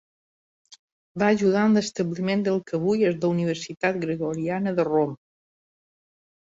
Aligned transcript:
Va 1.23 1.27
ajudar 1.33 1.65
en 1.69 1.77
l'establiment 1.79 2.43
del 2.49 2.57
que 2.71 2.79
avui 2.81 3.07
és 3.13 3.21
la 3.27 3.33
Universitat 3.37 4.03
Gregoriana 4.09 4.79
de 4.83 4.91
Roma. 4.93 5.19